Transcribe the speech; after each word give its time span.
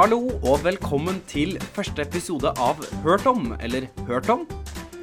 Hallo 0.00 0.30
og 0.48 0.62
velkommen 0.64 1.18
til 1.28 1.58
første 1.74 2.00
episode 2.06 2.48
av 2.64 2.78
Hørt 3.02 3.26
om, 3.28 3.50
eller 3.60 3.84
Hørt 4.08 4.30
om. 4.32 4.46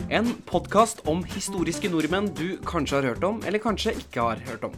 En 0.10 0.31
podkast 0.49 1.04
om 1.05 1.22
historiske 1.35 1.92
nordmenn 1.94 2.31
du 2.33 2.55
kanskje 2.65 2.97
har 2.97 3.05
hørt 3.12 3.28
om, 3.28 3.37
eller 3.46 3.62
kanskje 3.62 3.94
ikke 3.94 4.26
har 4.26 4.41
hørt 4.47 4.65
om. 4.65 4.73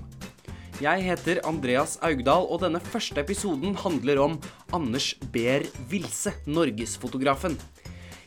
Jeg 0.84 1.06
heter 1.08 1.40
Andreas 1.48 1.96
Augdal, 2.04 2.50
og 2.52 2.66
denne 2.66 2.84
første 2.84 3.24
episoden 3.24 3.80
handler 3.80 4.20
om 4.26 4.38
Anders 4.76 5.14
Behr 5.32 5.70
Wilse, 5.88 6.36
norgesfotografen. 6.52 7.56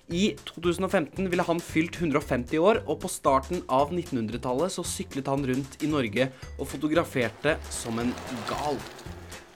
I 0.09 0.31
2015 0.49 1.29
ville 1.29 1.45
han 1.45 1.61
fylt 1.61 2.01
150 2.01 2.57
år, 2.57 2.87
og 2.87 3.03
på 3.05 3.13
starten 3.13 3.67
av 3.69 3.93
1900-tallet 3.93 4.81
så 4.81 4.89
syklet 4.97 5.29
han 5.29 5.45
rundt 5.45 5.83
i 5.85 5.93
Norge 5.93 6.33
og 6.57 6.71
fotograferte 6.73 7.61
som 7.69 8.01
en 8.01 8.17
gal. 8.49 8.81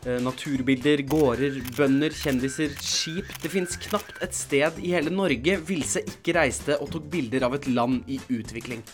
Eh, 0.07 0.21
Naturbilder, 0.23 1.01
gårder, 1.03 1.57
bønder, 1.75 2.15
kjendiser, 2.15 2.71
skip. 2.79 3.27
Det 3.43 3.51
fins 3.51 3.73
knapt 3.89 4.21
et 4.23 4.37
sted 4.39 4.77
i 4.79 4.93
hele 4.95 5.11
Norge 5.11 5.57
Vilse 5.67 6.05
ikke 6.07 6.37
reiste 6.37 6.77
og 6.79 6.93
tok 6.93 7.09
bilder 7.11 7.49
av 7.49 7.57
et 7.57 7.67
land 7.67 8.07
i 8.07 8.21
utvikling. 8.31 8.85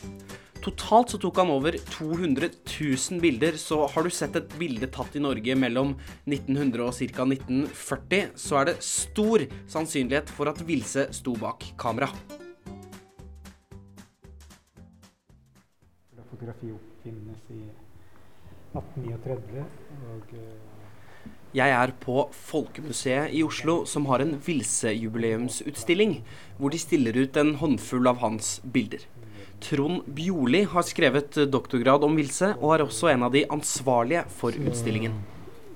Totalt 0.65 1.13
så 1.13 1.21
tok 1.21 1.43
han 1.43 1.53
over 1.53 1.77
200 1.91 2.49
000 2.65 3.21
bilder, 3.21 3.59
så 3.61 3.83
har 3.93 4.07
du 4.07 4.15
sett 4.15 4.39
et 4.41 4.57
bilde 4.57 4.89
tatt 4.95 5.19
i 5.19 5.21
Norge 5.21 5.57
mellom 5.59 5.93
1900 6.25 6.87
og 6.87 6.97
ca. 6.97 7.27
1940, 7.29 8.33
så 8.39 8.63
er 8.63 8.71
det 8.71 8.79
stor 8.87 9.45
sannsynlighet 9.69 10.33
for 10.33 10.49
at 10.49 10.65
Vilse 10.65 11.11
sto 11.13 11.37
bak 11.37 11.75
kamera. 11.77 12.09
Fotografi 16.31 16.73
oppfinnes 16.73 17.51
i 17.53 17.67
1839. 18.73 19.67
og... 20.15 20.39
Jeg 21.53 21.69
er 21.69 21.91
på 22.01 22.31
Folkemuseet 22.33 23.35
i 23.37 23.43
Oslo, 23.45 23.83
som 23.85 24.07
har 24.09 24.23
en 24.25 24.39
Vilse-jubileumsutstilling, 24.41 26.15
hvor 26.57 26.73
de 26.73 26.81
stiller 26.81 27.19
ut 27.21 27.37
en 27.37 27.55
håndfull 27.61 28.09
av 28.09 28.23
hans 28.23 28.55
bilder. 28.65 29.05
Trond 29.61 30.07
Bjorli 30.17 30.63
har 30.73 30.87
skrevet 30.89 31.37
doktorgrad 31.53 32.07
om 32.09 32.17
Vilse, 32.17 32.55
og 32.57 32.73
er 32.73 32.87
også 32.87 33.13
en 33.13 33.29
av 33.29 33.37
de 33.37 33.45
ansvarlige 33.53 34.25
for 34.41 34.57
utstillingen. 34.57 35.21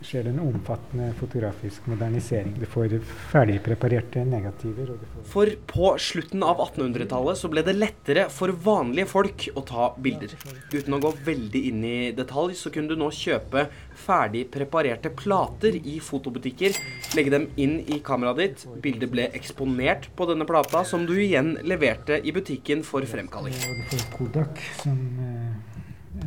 Skjer 0.07 0.27
det 0.27 0.31
en 0.31 0.41
omfattende 0.41 1.09
fotografisk 1.19 1.87
modernisering. 1.91 2.55
Du 2.61 2.67
får 2.71 2.99
ferdigpreparerte 3.33 4.23
negativer. 4.25 4.93
For 5.27 5.51
på 5.67 5.93
slutten 5.99 6.45
av 6.47 6.61
1800-tallet 6.69 7.41
så 7.41 7.51
ble 7.51 7.65
det 7.67 7.75
lettere 7.77 8.29
for 8.33 8.55
vanlige 8.67 9.09
folk 9.11 9.49
å 9.59 9.65
ta 9.67 9.89
bilder. 10.03 10.37
Uten 10.73 10.95
å 10.95 11.01
gå 11.03 11.13
veldig 11.27 11.63
inn 11.71 11.83
i 11.87 11.97
detalj, 12.17 12.55
så 12.59 12.71
kunne 12.75 12.93
du 12.93 13.01
nå 13.01 13.11
kjøpe 13.15 13.67
ferdig 14.07 14.45
preparerte 14.55 15.11
plater 15.17 15.79
i 15.81 15.99
fotobutikker, 16.03 16.77
legge 17.19 17.35
dem 17.35 17.49
inn 17.59 17.79
i 17.83 17.99
kameraet 18.05 18.43
ditt, 18.43 18.67
bildet 18.85 19.11
ble 19.11 19.29
eksponert 19.35 20.11
på 20.17 20.29
denne 20.31 20.47
plata, 20.49 20.85
som 20.87 21.07
du 21.09 21.17
igjen 21.17 21.57
leverte 21.67 22.21
i 22.23 22.35
butikken 22.37 22.85
for 22.87 23.07
fremkalling. 23.09 23.57
Kodak, 24.15 24.61
som 24.83 25.01
eh, 25.25 25.36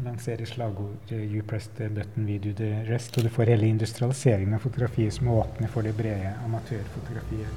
lanserer 0.04 0.46
slagordet 0.46 1.12
'You 1.12 1.44
press 1.44 1.70
the 1.78 1.90
button, 1.90 2.26
we 2.26 2.38
do 2.38 2.54
the 2.54 2.86
rest'. 2.88 3.18
Og 3.18 3.24
du 3.24 3.30
får 3.30 3.44
hele 3.44 3.68
industrialiseringen 3.68 4.54
av 4.54 4.60
fotografiet 4.60 5.14
som 5.14 5.28
åpner 5.28 5.68
for 5.68 5.82
det 5.82 5.98
brede 5.98 6.34
amatørfotografiet. 6.46 7.48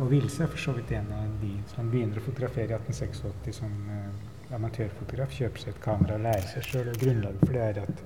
Og 0.00 0.10
Wilse 0.10 0.42
er 0.42 0.46
for 0.46 0.58
så 0.58 0.72
vidt 0.72 0.92
en 0.92 1.12
av 1.12 1.30
de 1.40 1.50
som 1.74 1.90
begynner 1.90 2.18
å 2.18 2.26
fotografere 2.28 2.70
i 2.70 2.76
1886 2.76 3.56
som 3.56 3.72
uh, 3.90 4.54
amatørfotograf. 4.54 5.32
Kjøper 5.34 5.58
seg 5.58 5.74
et 5.74 5.82
kamera 5.82 6.14
og 6.14 6.20
lærer 6.28 6.46
seg 6.52 6.62
sjøl. 6.62 6.88
Og 6.92 7.00
grunnlaget 7.02 7.42
for 7.42 7.52
det 7.52 7.64
er 7.64 7.82
at 7.82 8.02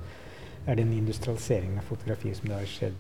er 0.66 0.80
den 0.80 0.92
industrialiseringen 0.92 1.78
av 1.78 1.88
fotografiet 1.88 2.36
som 2.36 2.48
det 2.48 2.58
har 2.61 2.68
skjedd. 2.68 2.98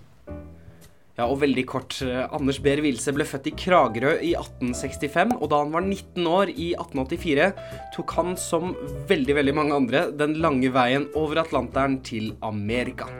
Ja, 1.18 1.26
og 1.26 1.40
veldig 1.42 1.66
kort. 1.68 1.98
eh, 2.02 2.26
Anders 2.32 2.60
Behr 2.62 2.80
Wilse 2.84 3.12
ble 3.12 3.26
født 3.28 3.50
i 3.50 3.54
Kragerø 3.58 4.14
i 4.22 4.32
1865, 4.38 5.36
og 5.40 5.50
da 5.50 5.58
han 5.58 5.72
var 5.74 5.82
19 5.82 6.26
år 6.26 6.52
i 6.54 6.70
1884, 6.78 7.50
tok 7.96 8.14
han 8.16 8.36
som 8.36 8.74
veldig, 9.10 9.36
veldig 9.36 9.54
mange 9.54 9.76
andre 9.76 10.04
den 10.16 10.38
lange 10.40 10.70
veien 10.72 11.08
over 11.14 11.42
Atlanteren 11.42 12.00
til 12.06 12.34
Amerika. 12.42 13.10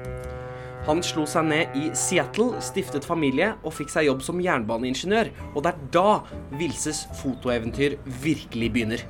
Han 0.87 1.03
slo 1.05 1.27
seg 1.28 1.45
ned 1.45 1.75
i 1.77 1.91
Seattle, 1.93 2.56
stiftet 2.65 3.05
familie 3.05 3.53
og 3.61 3.75
fikk 3.77 3.93
seg 3.93 4.07
jobb 4.09 4.22
som 4.25 4.41
jernbaneingeniør, 4.41 5.28
og 5.53 5.67
det 5.67 5.75
er 5.75 5.83
da 5.93 6.22
Wilses 6.57 7.05
fotoeventyr 7.21 7.99
virkelig 8.22 8.71
begynner. 8.72 9.05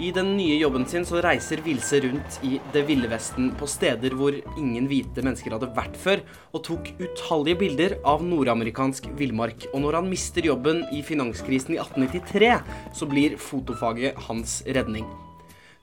I 0.00 0.10
den 0.16 0.30
nye 0.38 0.54
jobben 0.56 0.86
sin 0.88 1.04
så 1.04 1.18
reiser 1.20 1.60
Vilse 1.60 1.98
rundt 2.00 2.38
i 2.46 2.54
det 2.72 2.86
ville 2.88 3.08
vesten 3.10 3.50
på 3.60 3.66
steder 3.68 4.14
hvor 4.16 4.32
ingen 4.56 4.86
hvite 4.88 5.20
mennesker 5.20 5.52
hadde 5.52 5.68
vært 5.76 5.98
før, 6.00 6.22
og 6.56 6.64
tok 6.64 6.88
utallige 7.02 7.60
bilder 7.60 7.96
av 8.08 8.24
nordamerikansk 8.24 9.10
villmark. 9.18 9.68
Og 9.74 9.84
når 9.84 10.00
han 10.00 10.08
mister 10.08 10.48
jobben 10.48 10.86
i 10.96 11.02
finanskrisen 11.04 11.76
i 11.76 11.82
1893, 11.84 12.52
så 12.96 13.10
blir 13.12 13.36
fotofaget 13.36 14.16
hans 14.30 14.62
redning. 14.72 15.04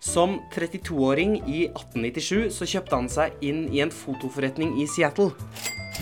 Som 0.01 0.39
32-åring 0.49 1.43
i 1.45 1.67
1897 1.69 2.57
så 2.57 2.65
kjøpte 2.73 2.97
han 2.97 3.13
seg 3.13 3.37
inn 3.45 3.67
i 3.69 3.85
en 3.85 3.93
fotoforretning 3.93 4.79
i 4.81 4.89
Seattle. 4.89 5.29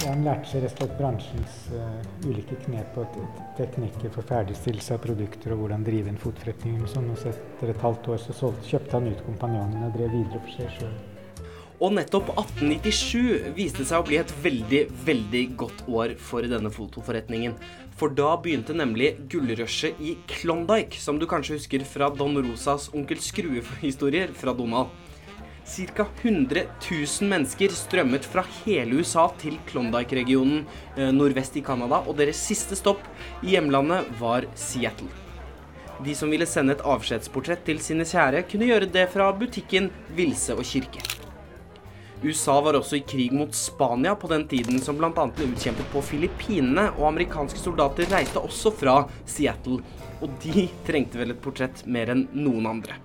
Ja, 0.03 0.11
han 0.11 0.25
lærte 0.25 0.49
seg 0.49 0.65
rett 0.65 0.75
og 0.75 0.81
slett 0.81 0.97
bransjens 0.99 1.59
uh, 1.71 2.27
ulike 2.27 2.57
knep 2.65 2.97
og 2.99 3.13
teknikker 3.55 4.11
for 4.11 4.27
ferdigstillelse 4.27 4.97
av 4.97 5.03
produkter 5.05 5.55
og 5.55 5.61
hvordan 5.63 5.85
drive 5.87 6.11
en 6.11 6.19
fotforretning. 6.19 6.81
sånn. 6.91 7.07
Og 7.13 7.21
så 7.21 7.31
etter 7.31 7.71
et 7.71 7.83
halvt 7.85 8.09
år 8.11 8.19
så 8.25 8.35
solgte, 8.35 8.67
kjøpte 8.73 8.97
han 8.97 9.07
ut 9.07 9.23
kompanjongen 9.29 9.87
og 9.87 9.95
drev 9.95 10.11
videre 10.17 10.41
for 10.43 10.57
seg 10.57 10.73
sjøl. 10.75 10.97
Og 11.83 11.91
nettopp 11.95 12.29
1897 12.33 13.55
viste 13.55 13.87
seg 13.87 13.99
å 13.99 14.05
bli 14.07 14.19
et 14.19 14.35
veldig, 14.43 14.83
veldig 15.07 15.43
godt 15.59 15.81
år 15.87 16.13
for 16.19 16.47
denne 16.47 16.71
fotoforretningen. 16.71 17.55
For 17.95 18.11
da 18.11 18.33
begynte 18.39 18.75
nemlig 18.75 19.13
gullrushet 19.31 19.99
i 20.03 20.17
Klondyke, 20.27 20.99
som 20.99 21.19
du 21.19 21.27
kanskje 21.27 21.55
husker 21.55 21.83
fra 21.87 22.11
Don 22.11 22.35
Rosas 22.43 22.89
Onkel 22.95 23.23
Skrue-historier 23.23 24.35
fra 24.35 24.55
Donald. 24.55 24.91
Ca. 25.65 26.05
100 26.21 26.61
000 26.91 27.29
mennesker 27.29 27.73
strømmet 27.73 28.25
fra 28.29 28.43
hele 28.61 28.99
USA 29.01 29.25
til 29.41 29.57
Klondyke-regionen 29.65 30.61
eh, 30.93 31.09
nordvest 31.09 31.57
i 31.57 31.63
Canada, 31.65 32.03
og 32.05 32.19
deres 32.19 32.37
siste 32.37 32.77
stopp 32.77 33.01
i 33.41 33.55
hjemlandet 33.55 34.11
var 34.19 34.45
Seattle. 34.53 35.09
De 36.05 36.13
som 36.13 36.29
ville 36.29 36.45
sende 36.45 36.75
et 36.75 36.83
avskjedsportrett 36.85 37.63
til 37.65 37.81
sine 37.81 38.05
kjære, 38.05 38.43
kunne 38.51 38.67
gjøre 38.69 38.91
det 38.93 39.07
fra 39.13 39.31
butikken 39.33 39.89
Vilse 40.13 40.53
og 40.53 40.67
Kirke. 40.69 41.01
USA 42.21 42.59
var 42.61 42.77
også 42.77 42.99
i 42.99 43.03
krig 43.07 43.33
mot 43.33 43.53
Spania 43.57 44.13
på 44.15 44.29
den 44.29 44.45
tiden, 44.51 44.77
som 44.81 44.99
bl.a. 44.99 45.09
ble 45.09 45.49
utkjempet 45.49 45.89
på 45.93 46.03
Filippinene, 46.05 46.91
og 46.93 47.09
amerikanske 47.09 47.61
soldater 47.61 48.09
reiste 48.13 48.41
også 48.41 48.73
fra 48.75 48.99
Seattle. 49.25 49.81
Og 50.21 50.37
de 50.45 50.69
trengte 50.85 51.19
vel 51.21 51.33
et 51.33 51.41
portrett 51.41 51.83
mer 51.89 52.13
enn 52.13 52.27
noen 52.37 52.69
andre. 52.77 53.01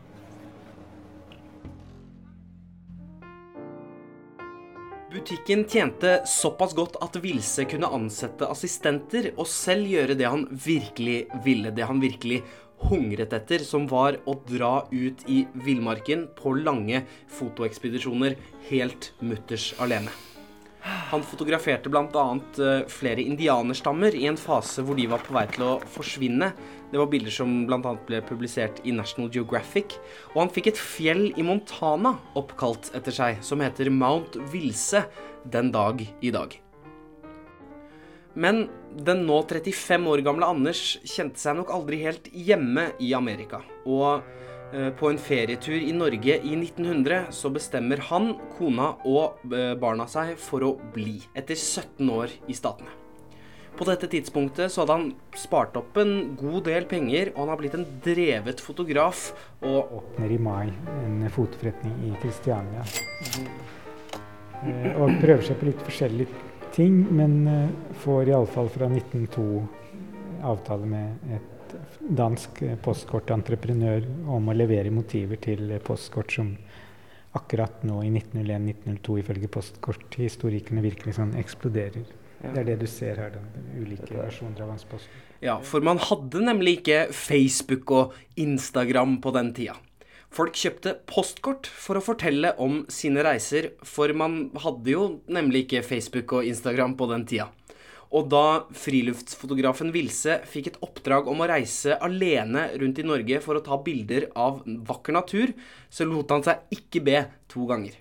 Butikken 5.10 5.64
tjente 5.64 6.22
såpass 6.26 6.74
godt 6.74 6.94
at 7.02 7.16
Vilse 7.18 7.64
kunne 7.66 7.88
ansette 7.90 8.46
assistenter 8.46 9.32
og 9.32 9.48
selv 9.50 9.88
gjøre 9.90 10.14
det 10.14 10.28
han 10.30 10.44
virkelig 10.54 11.24
ville, 11.42 11.72
det 11.74 11.88
han 11.88 11.98
virkelig 11.98 12.44
hungret 12.86 13.34
etter, 13.34 13.64
som 13.66 13.88
var 13.90 14.20
å 14.30 14.36
dra 14.46 14.86
ut 14.92 15.26
i 15.26 15.42
villmarken 15.66 16.28
på 16.38 16.54
lange 16.62 17.02
fotoekspedisjoner 17.40 18.38
helt 18.70 19.10
mutters 19.18 19.72
alene. 19.82 20.14
Han 21.10 21.22
fotograferte 21.26 21.90
bl.a. 21.90 22.24
flere 22.88 23.22
indianerstammer 23.22 24.14
i 24.14 24.28
en 24.30 24.38
fase 24.38 24.84
hvor 24.86 24.94
de 24.94 25.08
var 25.10 25.24
på 25.26 25.34
vei 25.34 25.42
til 25.50 25.64
å 25.66 25.72
forsvinne. 25.90 26.52
Det 26.92 27.00
var 27.00 27.10
bilder 27.10 27.34
som 27.34 27.64
bl.a. 27.66 27.94
ble 28.06 28.20
publisert 28.28 28.78
i 28.86 28.94
National 28.94 29.30
Geographic. 29.34 29.96
Og 30.36 30.44
han 30.44 30.52
fikk 30.54 30.70
et 30.70 30.78
fjell 30.78 31.32
i 31.34 31.46
Montana 31.46 32.14
oppkalt 32.38 32.92
etter 32.94 33.16
seg, 33.16 33.42
som 33.42 33.62
heter 33.64 33.90
Mount 33.90 34.38
Vilse 34.52 35.02
den 35.50 35.72
dag 35.74 36.04
i 36.22 36.30
dag. 36.34 36.54
Men 38.38 38.68
den 38.94 39.24
nå 39.26 39.40
35 39.50 40.06
år 40.12 40.22
gamle 40.22 40.46
Anders 40.46 40.94
kjente 41.02 41.42
seg 41.42 41.58
nok 41.58 41.74
aldri 41.74 42.04
helt 42.04 42.30
hjemme 42.30 42.92
i 43.02 43.10
Amerika. 43.18 43.64
Og 43.82 44.22
eh, 44.22 44.59
på 44.98 45.10
en 45.10 45.18
ferietur 45.18 45.76
i 45.78 45.92
Norge 45.96 46.36
i 46.38 46.54
1900 46.54 47.30
så 47.34 47.50
bestemmer 47.50 48.02
han, 48.10 48.32
kona 48.56 48.92
og 49.08 49.42
eh, 49.50 49.74
barna 49.80 50.06
seg 50.10 50.36
for 50.40 50.64
å 50.66 50.74
bli, 50.94 51.18
etter 51.34 51.58
17 51.58 52.10
år 52.14 52.34
i 52.46 52.56
Statene. 52.56 52.92
På 53.78 53.86
dette 53.88 54.10
tidspunktet 54.10 54.72
så 54.72 54.82
hadde 54.82 54.96
han 54.98 55.06
spart 55.38 55.76
opp 55.78 55.96
en 56.02 56.34
god 56.36 56.66
del 56.66 56.84
penger, 56.90 57.30
og 57.32 57.44
han 57.44 57.52
har 57.52 57.60
blitt 57.62 57.76
en 57.78 57.86
drevet 58.04 58.60
fotograf. 58.60 59.30
Og 59.64 59.94
Åpner 60.00 60.34
i 60.34 60.40
mai 60.42 60.68
en 61.00 61.22
fotforretning 61.32 61.94
i 62.10 62.14
Kristiania. 62.20 62.84
Eh, 64.60 64.90
og 65.00 65.16
prøver 65.22 65.46
seg 65.46 65.60
på 65.60 65.70
litt 65.70 65.84
forskjellige 65.86 66.48
ting, 66.76 67.02
men 67.16 67.38
eh, 67.48 67.94
får 68.04 68.34
iallfall 68.34 68.68
fra 68.74 68.90
1902 68.90 69.46
avtale 70.50 70.86
med 70.88 71.32
et 71.36 71.59
dansk 72.00 72.62
postkortentreprenør 72.84 74.06
om 74.36 74.50
å 74.50 74.56
levere 74.56 74.92
motiver 74.94 75.40
til 75.42 75.76
postkort 75.84 76.34
som 76.38 76.54
akkurat 77.38 77.84
nå 77.86 78.00
i 78.02 78.10
1901-1902 78.10 79.18
ifølge 79.22 79.50
postkorthistorikerne 79.54 80.82
virkelig 80.84 81.16
sånn 81.20 81.36
eksploderer. 81.38 82.08
Ja. 82.40 82.54
Det 82.54 82.62
er 82.62 82.68
det 82.70 82.78
du 82.80 82.88
ser 82.88 83.20
her, 83.20 83.34
den, 83.34 83.68
ulike 83.76 84.16
versjoner 84.16 84.64
av 84.64 84.72
hans 84.72 84.86
post. 84.88 85.10
Ja, 85.44 85.58
for 85.64 85.84
man 85.84 86.00
hadde 86.02 86.42
nemlig 86.42 86.80
ikke 86.80 87.04
Facebook 87.14 87.92
og 87.94 88.16
Instagram 88.40 89.18
på 89.24 89.32
den 89.36 89.52
tida. 89.56 89.76
Folk 90.30 90.54
kjøpte 90.54 90.94
postkort 91.10 91.66
for 91.66 91.98
å 91.98 92.04
fortelle 92.04 92.52
om 92.62 92.84
sine 92.92 93.24
reiser, 93.26 93.72
for 93.82 94.12
man 94.14 94.44
hadde 94.62 94.92
jo 94.92 95.06
nemlig 95.26 95.64
ikke 95.66 95.82
Facebook 95.86 96.36
og 96.38 96.46
Instagram 96.46 96.94
på 96.98 97.08
den 97.10 97.26
tida. 97.26 97.48
Og 98.10 98.26
da 98.26 98.66
friluftsfotografen 98.74 99.92
Vilse 99.94 100.40
fikk 100.50 100.72
et 100.72 100.78
oppdrag 100.82 101.28
om 101.30 101.42
å 101.44 101.46
reise 101.50 101.94
alene 102.02 102.66
rundt 102.80 102.98
i 102.98 103.06
Norge 103.06 103.38
for 103.44 103.54
å 103.54 103.62
ta 103.62 103.78
bilder 103.78 104.26
av 104.34 104.64
vakker 104.66 105.14
natur, 105.14 105.52
så 105.86 106.08
lot 106.08 106.34
han 106.34 106.42
seg 106.46 106.74
ikke 106.74 107.04
be 107.06 107.20
to 107.50 107.68
ganger. 107.70 107.94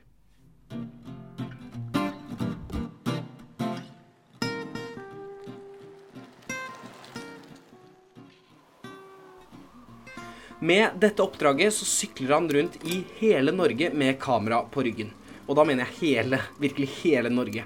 Med 10.60 10.98
dette 11.00 11.24
oppdraget 11.24 11.72
så 11.72 11.86
sykler 11.88 12.34
han 12.36 12.50
rundt 12.52 12.82
i 12.84 13.04
hele 13.22 13.54
Norge 13.56 13.94
med 13.94 14.18
kamera 14.20 14.66
på 14.74 14.84
ryggen. 14.84 15.14
Og 15.48 15.56
da 15.56 15.64
mener 15.66 15.86
jeg 15.86 16.02
hele, 16.02 16.42
virkelig 16.60 16.90
hele 17.00 17.32
Norge. 17.32 17.64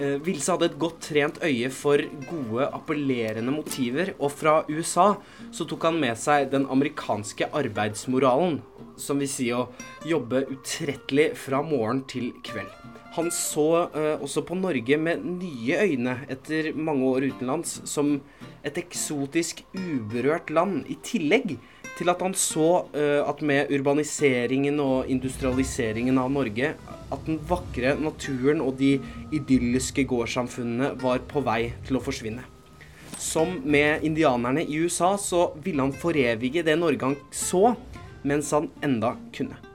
Eh, 0.00 0.18
Vilse 0.24 0.54
hadde 0.54 0.70
et 0.70 0.78
godt 0.80 1.00
trent 1.08 1.40
øye 1.44 1.68
for 1.74 2.00
gode, 2.28 2.68
appellerende 2.72 3.52
motiver, 3.54 4.14
og 4.18 4.32
fra 4.32 4.60
USA 4.70 5.12
så 5.52 5.66
tok 5.68 5.88
han 5.88 6.00
med 6.00 6.18
seg 6.20 6.50
den 6.52 6.68
amerikanske 6.72 7.50
arbeidsmoralen, 7.52 8.60
som 9.00 9.20
vil 9.20 9.30
si 9.30 9.50
å 9.52 9.66
jobbe 10.08 10.46
utrettelig 10.52 11.32
fra 11.40 11.62
morgen 11.66 12.04
til 12.10 12.30
kveld. 12.46 12.70
Han 13.12 13.28
så 13.34 13.90
eh, 13.92 14.22
også 14.24 14.44
på 14.48 14.56
Norge 14.56 14.96
med 14.96 15.24
nye 15.26 15.82
øyne 15.84 16.16
etter 16.32 16.70
mange 16.72 17.10
år 17.10 17.28
utenlands 17.28 17.82
som 17.88 18.14
et 18.64 18.78
eksotisk, 18.80 19.60
uberørt 19.76 20.48
land, 20.54 20.86
i 20.88 20.96
tillegg 21.04 21.58
til 22.02 22.10
at 22.10 22.22
han 22.24 22.34
så 22.34 22.68
uh, 22.90 23.22
at 23.22 23.42
med 23.46 23.70
urbaniseringen 23.72 24.80
og 24.82 25.10
industrialiseringen 25.12 26.18
av 26.18 26.32
Norge 26.34 26.74
at 27.12 27.26
den 27.28 27.38
vakre 27.48 27.94
naturen 28.00 28.62
og 28.64 28.78
de 28.80 28.96
idylliske 29.34 30.04
gårdssamfunnene 30.10 30.94
var 31.02 31.22
på 31.30 31.44
vei 31.46 31.72
til 31.86 32.00
å 32.00 32.04
forsvinne. 32.04 32.44
Som 33.22 33.60
med 33.70 34.02
indianerne 34.06 34.64
i 34.64 34.80
USA 34.82 35.14
så 35.20 35.52
ville 35.62 35.84
han 35.84 35.94
forevige 35.94 36.64
det 36.66 36.74
Norge 36.80 37.12
han 37.12 37.18
så, 37.30 37.76
mens 38.26 38.50
han 38.56 38.70
enda 38.82 39.14
kunne. 39.36 39.71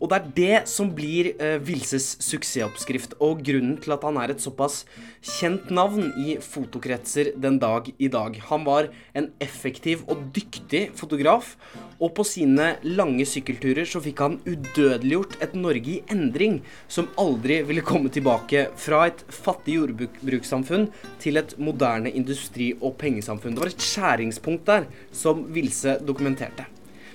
Og 0.00 0.08
det 0.08 0.16
er 0.16 0.30
det 0.36 0.60
som 0.72 0.88
blir 0.96 1.34
uh, 1.36 1.58
Vilses 1.60 2.14
suksessoppskrift, 2.24 3.18
og 3.20 3.42
grunnen 3.44 3.76
til 3.82 3.92
at 3.92 4.04
han 4.06 4.16
er 4.20 4.32
et 4.32 4.40
såpass 4.40 4.82
kjent 5.20 5.68
navn 5.74 6.08
i 6.16 6.38
fotokretser 6.40 7.34
den 7.36 7.58
dag 7.60 7.90
i 7.98 8.08
dag. 8.12 8.38
Han 8.48 8.64
var 8.64 8.88
en 9.12 9.28
effektiv 9.44 10.06
og 10.08 10.22
dyktig 10.32 10.86
fotograf, 10.96 11.52
og 12.00 12.14
på 12.16 12.24
sine 12.24 12.72
lange 12.86 13.26
sykkelturer 13.28 13.84
så 13.88 14.00
fikk 14.00 14.24
han 14.24 14.40
udødeliggjort 14.46 15.36
et 15.44 15.56
Norge 15.60 15.98
i 15.98 16.00
endring 16.12 16.60
som 16.88 17.10
aldri 17.20 17.60
ville 17.68 17.84
komme 17.84 18.08
tilbake 18.12 18.70
fra 18.80 19.04
et 19.10 19.24
fattig 19.28 19.76
jordbrukssamfunn 19.76 20.88
til 21.20 21.42
et 21.42 21.56
moderne 21.60 22.12
industri- 22.16 22.72
og 22.80 22.96
pengesamfunn. 23.00 23.52
Det 23.52 23.66
var 23.66 23.74
et 23.74 23.88
skjæringspunkt 23.90 24.68
der 24.70 24.88
som 25.12 25.44
Vilse 25.52 25.98
dokumenterte. 26.00 26.69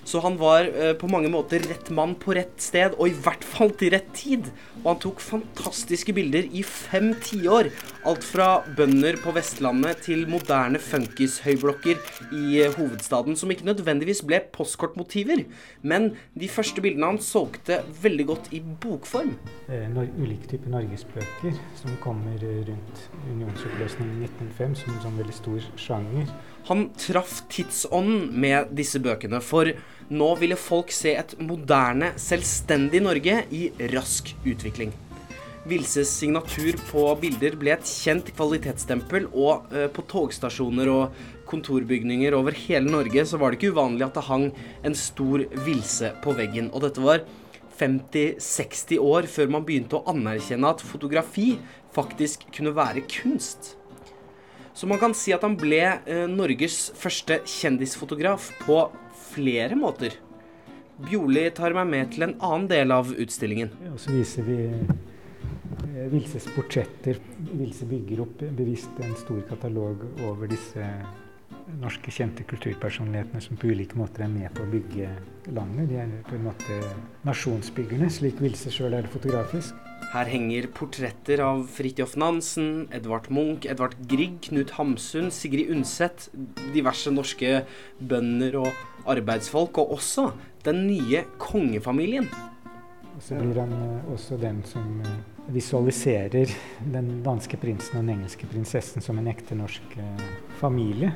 Så 0.05 0.21
han 0.21 0.37
var 0.37 0.67
eh, 0.69 0.93
på 0.93 1.09
mange 1.09 1.31
måter 1.33 1.63
rett 1.65 1.89
mann 1.89 2.13
på 2.21 2.35
rett 2.37 2.61
sted, 2.61 2.93
og 2.99 3.09
i 3.09 3.15
hvert 3.25 3.43
fall 3.45 3.73
til 3.77 3.95
rett 3.95 4.11
tid. 4.13 4.51
Og 4.83 4.91
han 4.91 5.01
tok 5.01 5.21
fantastiske 5.23 6.13
bilder 6.13 6.45
i 6.53 6.61
fem 6.65 7.11
tiår. 7.25 7.71
Alt 8.05 8.25
fra 8.27 8.49
bønder 8.77 9.17
på 9.23 9.33
Vestlandet 9.33 10.03
til 10.05 10.27
moderne 10.29 10.81
funkishøyblokker 10.81 11.97
i 12.37 12.61
eh, 12.61 12.75
hovedstaden, 12.77 13.37
som 13.39 13.49
ikke 13.49 13.65
nødvendigvis 13.71 14.21
ble 14.29 14.43
postkortmotiver. 14.53 15.41
Men 15.81 16.11
de 16.37 16.51
første 16.53 16.85
bildene 16.85 17.15
han 17.15 17.21
solgte 17.23 17.81
veldig 18.03 18.29
godt 18.29 18.51
i 18.53 18.61
bokform. 18.61 19.33
Eh, 19.73 19.89
ulike 20.21 20.53
typer 20.53 20.69
norgesbøker 20.75 21.57
som 21.81 21.97
kommer 22.03 22.37
rundt 22.41 23.07
unionsoppløsningen 23.31 24.21
i 24.21 24.29
1905 24.29 24.77
som 24.83 24.93
en 24.93 25.03
sånn 25.07 25.17
veldig 25.23 25.39
stor 25.41 25.71
sjanger. 25.81 26.29
Han 26.69 26.87
traff 26.97 27.43
tidsånden 27.53 28.31
med 28.41 28.71
disse 28.77 29.01
bøkene, 29.01 29.41
for 29.41 29.69
nå 30.09 30.27
ville 30.37 30.57
folk 30.59 30.91
se 30.93 31.15
et 31.17 31.33
moderne, 31.41 32.11
selvstendig 32.21 33.01
Norge 33.05 33.39
i 33.55 33.69
rask 33.93 34.35
utvikling. 34.45 34.93
Vilses 35.65 36.11
signatur 36.13 36.77
på 36.91 37.05
bilder 37.17 37.55
ble 37.57 37.71
et 37.73 37.87
kjent 37.89 38.27
kvalitetsstempel, 38.37 39.25
og 39.33 39.71
eh, 39.73 39.87
på 39.89 40.03
togstasjoner 40.11 40.91
og 40.93 41.23
kontorbygninger 41.49 42.35
over 42.37 42.53
hele 42.67 42.91
Norge 42.93 43.23
så 43.25 43.39
var 43.41 43.51
det 43.51 43.59
ikke 43.59 43.73
uvanlig 43.73 44.05
at 44.05 44.19
det 44.19 44.27
hang 44.27 44.45
en 44.85 44.97
stor 44.97 45.45
Vilse 45.65 46.11
på 46.21 46.35
veggen. 46.37 46.69
Og 46.69 46.85
dette 46.85 47.01
var 47.01 47.25
50-60 47.79 49.01
år 49.01 49.25
før 49.31 49.49
man 49.57 49.65
begynte 49.65 49.97
å 49.97 50.05
anerkjenne 50.13 50.69
at 50.69 50.85
fotografi 50.85 51.55
faktisk 51.95 52.45
kunne 52.53 52.75
være 52.75 53.03
kunst. 53.09 53.73
Så 54.75 54.87
man 54.87 54.99
kan 54.99 55.13
si 55.15 55.31
at 55.31 55.43
han 55.47 55.55
ble 55.55 55.79
eh, 55.87 56.25
Norges 56.27 56.89
første 56.99 57.39
kjendisfotograf 57.47 58.49
på 58.65 58.81
flere 59.31 59.77
måter. 59.79 60.17
Bjorli 61.07 61.45
tar 61.55 61.75
meg 61.75 61.87
med 61.91 62.11
til 62.11 62.27
en 62.27 62.35
annen 62.43 62.67
del 62.71 62.91
av 62.91 63.13
utstillingen. 63.15 63.71
Ja, 63.87 63.95
så 63.99 64.11
viser 64.15 64.43
vi 64.47 64.57
eh, 64.67 66.07
Vilses 66.11 66.49
portretter. 66.55 67.21
Vilse 67.53 67.87
bygger 67.87 68.25
opp 68.25 68.43
bevisst 68.57 68.99
en 68.99 69.15
stor 69.19 69.39
katalog 69.47 70.03
over 70.27 70.51
disse 70.51 70.91
norske 71.81 72.11
kjente 72.13 72.45
kulturpersonlighetene 72.47 73.41
som 73.43 73.57
på 73.59 73.71
ulike 73.73 73.97
måter 73.97 74.25
er 74.25 74.31
med 74.31 74.51
på 74.55 74.63
å 74.65 74.69
bygge 74.69 75.09
landet. 75.55 75.89
De 75.89 75.99
er 76.01 76.13
på 76.27 76.37
en 76.37 76.47
måte 76.47 76.79
nasjonsbyggerne, 77.27 78.09
slik 78.13 78.41
Vilse 78.43 78.71
sjøl 78.73 78.97
er 78.97 79.09
fotografisk. 79.11 79.75
Her 80.13 80.29
henger 80.29 80.67
portretter 80.75 81.41
av 81.43 81.65
Fridtjof 81.75 82.15
Nansen, 82.21 82.85
Edvard 82.93 83.27
Munch, 83.33 83.65
Edvard 83.67 83.95
Grieg, 84.07 84.37
Knut 84.45 84.75
Hamsun, 84.77 85.31
Sigrid 85.33 85.71
Undset, 85.73 86.29
diverse 86.75 87.11
norske 87.11 87.63
bønder 87.99 88.59
og 88.61 89.09
arbeidsfolk, 89.11 89.81
og 89.81 89.97
også 89.97 90.29
den 90.67 90.85
nye 90.87 91.25
kongefamilien. 91.41 92.29
Og 93.15 93.23
så 93.23 93.37
blir 93.39 93.61
han 93.61 93.71
eh, 93.75 94.09
også 94.11 94.37
den 94.39 94.59
som 94.67 94.99
eh, 95.01 95.19
visualiserer 95.55 96.51
den 96.93 97.21
danske 97.25 97.57
prinsen 97.59 97.99
og 97.99 98.03
den 98.03 98.17
engelske 98.17 98.47
prinsessen 98.51 99.03
som 99.03 99.21
en 99.21 99.31
ekte 99.31 99.55
norsk 99.57 99.95
eh, 100.01 100.27
familie. 100.59 101.13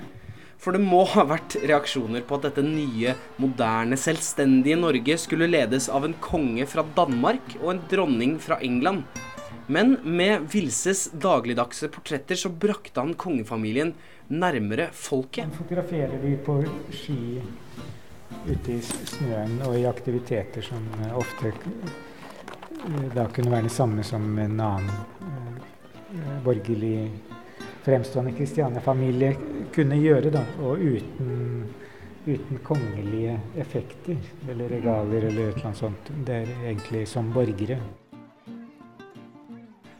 For 0.59 0.75
det 0.75 0.83
må 0.83 1.05
ha 1.07 1.23
vært 1.23 1.55
reaksjoner 1.63 2.25
på 2.27 2.35
at 2.35 2.49
dette 2.49 2.63
nye, 2.65 3.13
moderne, 3.39 3.95
selvstendige 3.99 4.75
Norge 4.79 5.15
skulle 5.21 5.47
ledes 5.47 5.87
av 5.87 6.03
en 6.03 6.15
konge 6.19 6.67
fra 6.67 6.83
Danmark 6.97 7.55
og 7.61 7.71
en 7.73 7.83
dronning 7.91 8.35
fra 8.43 8.59
England. 8.65 9.05
Men 9.71 9.95
med 10.03 10.49
Vilses 10.51 11.05
dagligdagse 11.13 11.87
portretter 11.93 12.35
så 12.41 12.51
brakte 12.51 12.99
han 12.99 13.13
kongefamilien 13.13 13.93
nærmere 14.27 14.89
folket. 14.91 15.45
Han 15.45 15.55
fotograferer 15.61 16.19
de 16.23 16.35
på 16.43 16.57
ski 16.91 17.39
ute 18.49 18.75
i 18.75 18.81
snøen 18.83 19.59
og 19.67 19.77
i 19.79 19.85
aktiviteter 19.89 20.65
som 20.65 20.83
eh, 20.99 21.15
ofte 21.17 21.53
eh, 21.53 23.07
da 23.15 23.29
kunne 23.31 23.53
være 23.53 23.69
det 23.69 23.73
samme 23.73 24.03
som 24.05 24.25
en 24.41 24.59
annen 24.59 24.91
eh, 24.91 26.37
borgerlig 26.45 27.28
fremstående 27.89 28.35
Kristiania-familie 28.37 29.33
kunne 29.73 29.97
gjøre, 29.97 30.31
da, 30.33 30.43
og 30.61 30.81
uten, 30.81 31.63
uten, 32.27 32.59
kongelige 32.65 33.39
effekter 33.57 34.19
eller 34.49 34.69
regalier 34.75 35.29
eller 35.31 35.49
et 35.49 35.57
eller 35.57 35.71
annet 35.71 35.81
sånt. 35.81 36.11
Det 36.27 36.43
er 36.43 36.51
egentlig 36.69 37.07
som 37.09 37.31
borgere. 37.33 37.79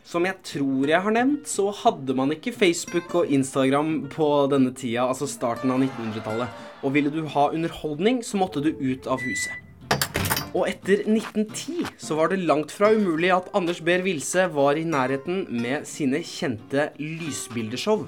Som 0.09 0.25
jeg 0.25 0.39
tror 0.41 0.89
jeg 0.89 1.05
har 1.05 1.13
nevnt, 1.13 1.49
så 1.49 1.67
hadde 1.83 2.15
man 2.17 2.33
ikke 2.33 2.53
Facebook 2.53 3.13
og 3.19 3.29
Instagram 3.29 4.07
på 4.13 4.29
denne 4.49 4.73
tida, 4.73 5.05
altså 5.05 5.29
starten 5.29 5.73
av 5.73 5.81
1900-tallet. 5.85 6.61
Og 6.81 6.93
ville 6.95 7.13
du 7.13 7.23
ha 7.29 7.49
underholdning, 7.53 8.23
så 8.25 8.39
måtte 8.41 8.63
du 8.65 8.71
ut 8.73 9.09
av 9.09 9.21
huset. 9.21 9.68
Og 10.57 10.65
etter 10.65 11.03
1910 11.05 11.91
så 12.01 12.15
var 12.17 12.31
det 12.31 12.41
langt 12.49 12.71
fra 12.73 12.89
umulig 12.95 13.29
at 13.35 13.51
Anders 13.57 13.83
Behr 13.85 14.01
Wilse 14.05 14.47
var 14.49 14.79
i 14.79 14.85
nærheten 14.87 15.43
med 15.53 15.85
sine 15.85 16.23
kjente 16.25 16.89
lysbildeshow. 16.97 18.07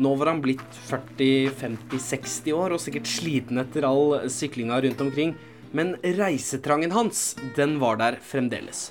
Nå 0.00 0.12
var 0.20 0.30
han 0.32 0.42
blitt 0.44 0.76
40-50-60 0.88 2.52
år 2.56 2.76
og 2.76 2.82
sikkert 2.82 3.08
sliten 3.08 3.60
etter 3.60 3.88
all 3.88 4.30
syklinga 4.32 4.82
rundt 4.84 5.00
omkring. 5.04 5.34
Men 5.76 5.94
reisetrangen 6.02 6.92
hans, 6.92 7.34
den 7.56 7.78
var 7.80 8.00
der 8.00 8.20
fremdeles. 8.20 8.90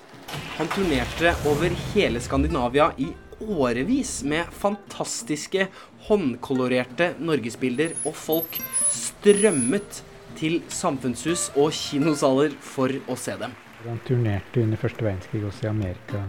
Han 0.58 0.70
turnerte 0.74 1.34
over 1.50 1.74
hele 1.94 2.22
Skandinavia 2.22 2.92
i 2.98 3.10
årevis 3.40 4.20
med 4.28 4.50
fantastiske 4.54 5.68
håndkolorerte 6.10 7.14
norgesbilder, 7.22 7.96
og 8.06 8.16
folk 8.18 8.60
strømmet 8.90 10.04
til 10.40 10.62
samfunnshus 10.72 11.50
og 11.56 11.74
kinosaler 11.76 12.56
for 12.64 12.94
å 13.12 13.18
se 13.20 13.36
dem. 13.40 13.56
Han 13.86 14.00
turnerte 14.08 14.64
under 14.64 14.80
første 14.80 15.06
verdenskrig 15.06 15.44
også 15.48 15.68
i 15.68 15.72
Amerika 15.72 16.24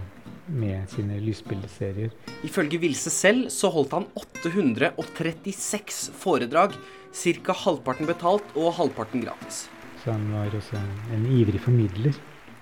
med 0.51 0.91
sine 0.91 1.19
lysbildeserier. 1.23 2.11
Ifølge 2.47 2.81
Vilse 2.83 3.11
selv 3.15 3.49
så 3.55 3.71
holdt 3.73 3.95
han 3.95 4.07
836 4.19 6.11
foredrag, 6.19 6.75
ca. 7.11 7.57
halvparten 7.65 8.07
betalt 8.11 8.57
og 8.57 8.75
halvparten 8.79 9.25
gratis. 9.25 9.69
Så 10.03 10.15
han 10.15 10.27
var 10.33 10.55
også 10.57 10.79
en, 11.15 11.27
ivrig 11.37 11.61
formidler. 11.63 12.17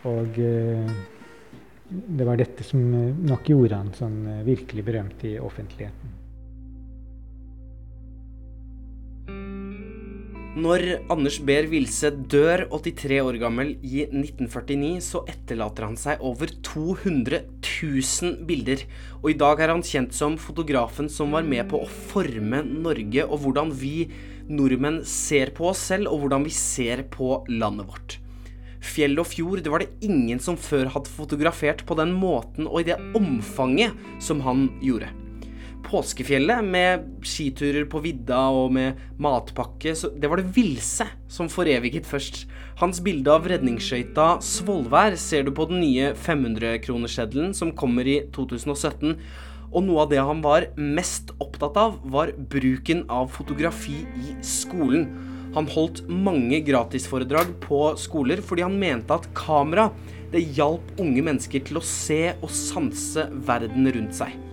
Og 0.08 0.38
eh, 0.42 0.92
det 1.88 2.26
var 2.26 2.38
dette 2.40 2.64
som 2.66 2.80
eh, 2.94 3.12
nok 3.28 3.48
gjorde 3.50 3.78
han 3.78 3.92
sånn 3.96 4.18
eh, 4.26 4.46
virkelig 4.46 4.84
berømt 4.86 5.24
i 5.28 5.36
offentligheten. 5.42 6.16
Når 10.58 10.82
Anders 11.12 11.36
Behr 11.46 11.68
Wilse 11.70 12.08
dør 12.32 12.64
83 12.72 13.18
år 13.22 13.36
gammel 13.38 13.68
i 13.86 14.00
1949, 14.08 14.96
så 15.06 15.20
etterlater 15.30 15.84
han 15.86 15.94
seg 16.00 16.24
over 16.24 16.50
200 16.66 17.38
000 17.62 18.40
bilder. 18.48 18.82
Og 19.20 19.28
i 19.30 19.36
dag 19.38 19.62
er 19.62 19.70
han 19.70 19.84
kjent 19.86 20.16
som 20.16 20.34
fotografen 20.40 21.06
som 21.14 21.36
var 21.36 21.46
med 21.46 21.68
på 21.70 21.84
å 21.84 21.92
forme 22.08 22.64
Norge, 22.66 23.28
og 23.28 23.44
hvordan 23.44 23.70
vi 23.70 24.08
nordmenn 24.48 25.04
ser 25.06 25.54
på 25.54 25.68
oss 25.70 25.84
selv, 25.92 26.10
og 26.10 26.24
hvordan 26.24 26.48
vi 26.48 26.56
ser 26.56 27.04
på 27.12 27.44
landet 27.52 27.86
vårt. 27.92 28.18
Fjell 28.82 29.14
og 29.22 29.30
fjord, 29.30 29.62
det 29.62 29.70
var 29.70 29.84
det 29.84 30.10
ingen 30.10 30.42
som 30.42 30.58
før 30.58 30.90
hadde 30.96 31.14
fotografert 31.20 31.86
på 31.86 32.00
den 32.02 32.18
måten 32.18 32.66
og 32.66 32.82
i 32.82 32.90
det 32.90 32.98
omfanget 33.18 33.94
som 34.22 34.42
han 34.42 34.70
gjorde 34.82 35.14
påskefjellet 35.88 36.64
med 36.64 37.04
skiturer 37.26 37.86
på 37.90 38.02
vidda 38.04 38.40
og 38.54 38.72
med 38.76 38.98
matpakke, 39.20 39.94
så 39.96 40.10
det 40.12 40.28
var 40.30 40.42
det 40.42 40.52
Vilse 40.56 41.06
som 41.32 41.48
foreviget 41.52 42.06
først. 42.08 42.44
Hans 42.78 43.00
bilde 43.04 43.32
av 43.32 43.48
redningsskøyta 43.50 44.38
Svolvær 44.44 45.16
ser 45.18 45.46
du 45.46 45.52
på 45.56 45.66
den 45.70 45.80
nye 45.82 46.12
500-kronerseddelen 46.14 47.54
som 47.56 47.72
kommer 47.76 48.08
i 48.08 48.20
2017. 48.36 49.16
Og 49.68 49.84
noe 49.84 50.04
av 50.04 50.12
det 50.12 50.20
han 50.24 50.40
var 50.44 50.70
mest 50.76 51.34
opptatt 51.42 51.76
av, 51.80 51.98
var 52.08 52.32
bruken 52.36 53.04
av 53.12 53.28
fotografi 53.34 54.00
i 54.16 54.36
skolen. 54.44 55.08
Han 55.56 55.68
holdt 55.72 56.04
mange 56.08 56.60
gratisforedrag 56.64 57.54
på 57.64 57.82
skoler 58.00 58.44
fordi 58.44 58.64
han 58.66 58.78
mente 58.80 59.16
at 59.16 59.28
kamera 59.36 59.88
det 60.32 60.44
hjalp 60.56 60.92
unge 61.00 61.24
mennesker 61.24 61.64
til 61.68 61.80
å 61.80 61.84
se 61.84 62.22
og 62.36 62.52
sanse 62.52 63.28
verden 63.48 63.88
rundt 63.96 64.20
seg. 64.20 64.47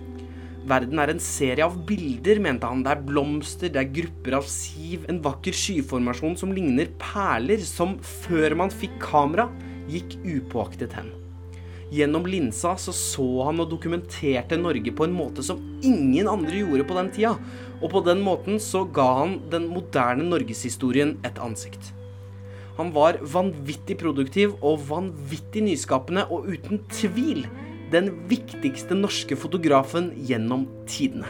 Verden 0.66 0.98
er 0.98 1.12
en 1.12 1.20
serie 1.22 1.62
av 1.62 1.76
bilder, 1.86 2.40
mente 2.42 2.66
han. 2.66 2.80
Det 2.82 2.90
er 2.90 3.04
blomster, 3.06 3.70
det 3.70 3.82
er 3.84 3.92
grupper 4.00 4.34
av 4.40 4.48
siv, 4.50 5.04
en 5.06 5.20
vakker 5.22 5.54
skyformasjon 5.54 6.34
som 6.40 6.54
ligner 6.54 6.90
perler, 6.98 7.62
som 7.62 7.94
før 8.26 8.56
man 8.58 8.74
fikk 8.74 8.96
kamera, 9.04 9.46
gikk 9.86 10.16
upåaktet 10.24 10.96
hen. 10.98 11.12
Gjennom 11.94 12.26
linsa 12.26 12.72
så, 12.82 12.90
så 12.90 13.26
han 13.46 13.62
og 13.62 13.70
dokumenterte 13.70 14.58
Norge 14.58 14.90
på 14.90 15.06
en 15.06 15.14
måte 15.14 15.44
som 15.46 15.60
ingen 15.86 16.26
andre 16.26 16.64
gjorde 16.64 16.86
på 16.88 16.96
den 16.98 17.12
tida. 17.14 17.36
Og 17.78 17.92
på 17.92 18.02
den 18.08 18.24
måten 18.26 18.58
så 18.62 18.82
ga 18.90 19.06
han 19.20 19.36
den 19.52 19.68
moderne 19.70 20.26
norgeshistorien 20.26 21.14
et 21.28 21.38
ansikt. 21.38 21.92
Han 22.76 22.90
var 22.92 23.20
vanvittig 23.22 24.00
produktiv 24.02 24.58
og 24.58 24.82
vanvittig 24.90 25.62
nyskapende, 25.64 26.26
og 26.26 26.50
uten 26.50 26.82
tvil 26.90 27.46
den 27.92 28.12
viktigste 28.30 28.96
norske 28.98 29.38
fotografen 29.38 30.12
gjennom 30.28 30.66
tidene. 30.90 31.28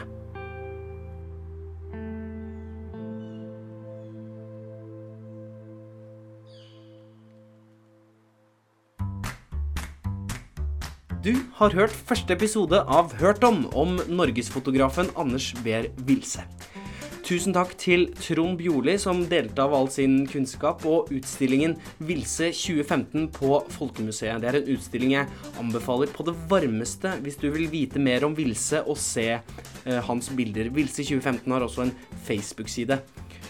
Du 11.27 11.33
har 11.57 11.73
hørt 11.75 11.91
første 11.91 12.31
episode 12.37 12.79
av 12.87 13.11
Hørt 13.19 13.43
om 13.43 13.65
om 13.75 13.97
norgesfotografen 14.07 15.09
Anders 15.19 15.49
Behr 15.65 15.89
Wilse. 16.07 16.45
Tusen 17.27 17.51
takk 17.51 17.73
til 17.75 18.05
Trond 18.15 18.55
Bjorli, 18.55 18.93
som 19.03 19.17
delte 19.27 19.59
av 19.59 19.73
all 19.75 19.89
sin 19.91 20.21
kunnskap, 20.31 20.85
og 20.87 21.09
utstillingen 21.11 21.73
Vilse 22.07 22.53
2015 22.55 23.25
på 23.35 23.49
Folkemuseet. 23.73 24.39
Det 24.39 24.47
er 24.47 24.57
en 24.61 24.69
utstilling 24.71 25.11
jeg 25.11 25.27
anbefaler 25.59 26.07
på 26.15 26.23
det 26.23 26.37
varmeste 26.47 27.17
hvis 27.25 27.35
du 27.41 27.49
vil 27.51 27.67
vite 27.73 27.99
mer 27.99 28.23
om 28.23 28.37
Vilse 28.37 28.79
og 28.79 28.95
se 29.03 29.25
eh, 29.33 29.99
hans 30.07 30.31
bilder. 30.39 30.69
Vilse 30.71 31.03
2015 31.03 31.51
har 31.51 31.65
også 31.67 31.83
en 31.89 31.91
Facebook-side. 32.29 33.01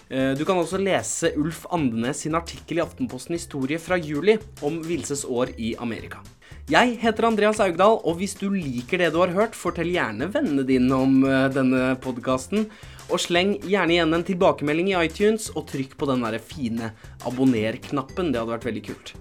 Eh, 0.09 0.31
du 0.33 0.41
kan 0.41 0.57
også 0.57 0.81
lese 0.81 1.35
Ulf 1.37 1.67
Andenes 1.69 2.25
sin 2.25 2.39
artikkel 2.39 2.81
i 2.81 2.83
Aftenposten 2.87 3.37
Historie 3.37 3.77
fra 3.77 4.01
juli 4.01 4.39
om 4.65 4.81
Vilses 4.89 5.21
år 5.21 5.53
i 5.53 5.75
Amerika. 5.77 6.25
Jeg 6.67 6.97
heter 6.99 7.23
Andreas 7.23 7.61
Augdal, 7.63 7.93
og 8.03 8.17
hvis 8.19 8.33
du 8.35 8.49
liker 8.51 8.99
det 8.99 9.13
du 9.13 9.21
har 9.21 9.31
hørt, 9.31 9.53
fortell 9.55 9.87
gjerne 9.87 10.27
vennene 10.33 10.65
dine 10.67 10.91
om 10.99 11.23
uh, 11.23 11.47
denne 11.47 11.95
podkasten. 12.03 12.65
Og 13.07 13.21
sleng 13.23 13.53
gjerne 13.63 13.95
igjen 13.95 14.11
en 14.11 14.25
tilbakemelding 14.27 14.89
i 14.91 14.97
iTunes, 14.99 15.47
og 15.55 15.63
trykk 15.71 15.95
på 15.95 16.09
den 16.09 16.25
der 16.27 16.35
fine 16.43 16.89
abonner-knappen. 17.23 18.33
Det 18.33 18.41
hadde 18.41 18.51
vært 18.51 18.67
veldig 18.67 18.83
kult. 18.89 19.13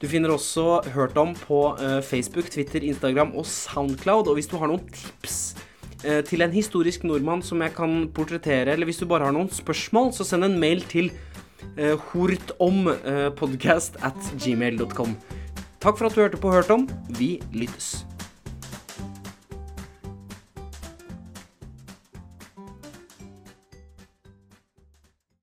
Du 0.00 0.08
finner 0.08 0.32
også 0.32 0.80
Hørt 0.96 1.20
om 1.20 1.36
på 1.36 1.76
uh, 1.76 2.00
Facebook, 2.00 2.48
Twitter, 2.48 2.80
Instagram 2.80 3.36
og 3.36 3.44
Soundcloud. 3.52 4.24
Og 4.32 4.40
hvis 4.40 4.48
du 4.48 4.56
har 4.56 4.72
noen 4.72 4.88
tips 4.88 5.60
uh, 6.08 6.24
til 6.24 6.40
en 6.40 6.56
historisk 6.56 7.04
nordmann 7.04 7.44
som 7.44 7.60
jeg 7.68 7.76
kan 7.76 8.08
portrettere, 8.16 8.72
eller 8.72 8.88
hvis 8.88 9.04
du 9.04 9.06
bare 9.12 9.28
har 9.28 9.36
noen 9.36 9.52
spørsmål, 9.52 10.16
så 10.16 10.24
send 10.24 10.48
en 10.48 10.56
mail 10.56 10.80
til 10.88 11.12
hortompodcast 12.14 13.96
at 14.04 14.20
gmail.com. 14.40 15.16
Takk 15.84 15.98
for 16.00 16.08
at 16.08 16.14
du 16.16 16.20
hørte 16.22 16.38
på 16.40 16.48
Hørt 16.48 16.70
om. 16.72 16.86
Vi 17.18 17.42
lyttes. 17.52 18.06